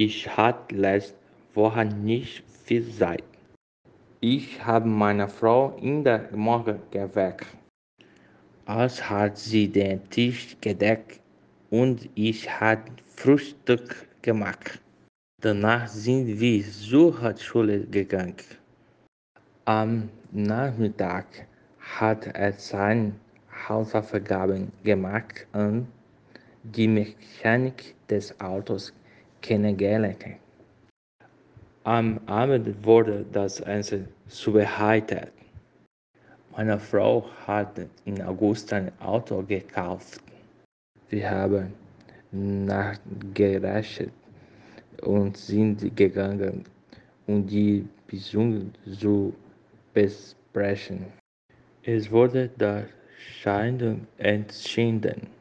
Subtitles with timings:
[0.00, 1.16] Ich hatte letzte
[1.54, 3.24] Woche nicht viel Zeit.
[4.20, 7.48] Ich habe meine Frau in der Morgen geweckt.
[8.64, 11.20] Als hat sie den Tisch gedeckt
[11.70, 14.80] und ich hatte Frühstück gemacht.
[15.42, 18.36] Danach sind wir zur Schule gegangen.
[19.64, 21.26] Am Nachmittag
[21.80, 23.14] hat er seine
[23.68, 25.88] Hausaufgaben gemacht und
[26.62, 28.92] die Mechanik des Autos
[29.42, 30.24] kennengelernt.
[31.84, 35.32] Am Abend wurde das Essen zubereitet.
[36.54, 40.20] Meine Frau hat im August ein Auto gekauft.
[41.08, 41.72] Wir haben
[42.32, 44.12] nachgerechnet
[45.02, 46.64] und sind gegangen,
[47.26, 49.32] um die Beziehung zu
[49.94, 51.06] besprechen.
[51.82, 55.37] Es wurde der Scheidung entschieden.